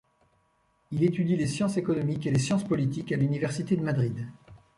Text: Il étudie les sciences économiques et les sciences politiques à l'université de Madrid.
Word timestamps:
Il 0.89 1.03
étudie 1.03 1.35
les 1.35 1.45
sciences 1.45 1.77
économiques 1.77 2.25
et 2.25 2.31
les 2.31 2.39
sciences 2.39 2.67
politiques 2.67 3.11
à 3.11 3.17
l'université 3.17 3.75
de 3.77 3.83
Madrid. 3.83 4.27